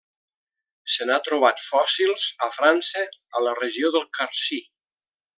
[0.93, 3.03] Se n'han trobat fòssils a França,
[3.41, 4.59] a la regió del Carcí.